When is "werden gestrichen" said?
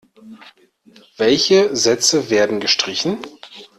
2.31-3.19